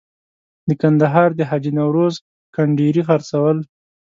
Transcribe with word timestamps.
د 0.67 0.69
کندهار 0.81 1.29
د 1.35 1.41
حاجي 1.49 1.71
نوروز 1.79 2.15
کنډیري 2.55 3.01
خرڅول. 3.07 3.57